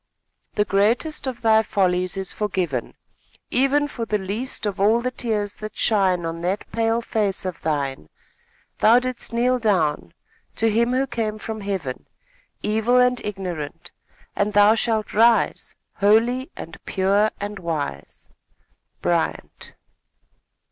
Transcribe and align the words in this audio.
The 0.55 0.65
greatest 0.65 1.27
of 1.27 1.43
thy 1.43 1.61
follies 1.61 2.17
is 2.17 2.33
forgiven, 2.33 2.95
Even 3.51 3.87
for 3.87 4.03
the 4.03 4.17
least 4.17 4.65
of 4.65 4.79
all 4.79 4.99
the 4.99 5.11
tears 5.11 5.57
that 5.57 5.77
shine 5.77 6.25
On 6.25 6.41
that 6.41 6.63
pale 6.71 7.01
face 7.01 7.45
of 7.45 7.61
thine. 7.61 8.09
Thou 8.79 8.97
didst 8.97 9.31
kneel 9.31 9.59
down, 9.59 10.15
to 10.55 10.71
him 10.71 10.93
who 10.93 11.05
came 11.05 11.37
from 11.37 11.61
heaven, 11.61 12.07
Evil 12.63 12.97
and 12.97 13.23
ignorant, 13.23 13.91
and 14.35 14.53
thou 14.53 14.73
shalt 14.73 15.13
rise, 15.13 15.75
Holy, 15.97 16.49
and 16.57 16.83
pure, 16.85 17.29
and 17.39 17.59
wise. 17.59 18.27
Bryant. 19.03 19.75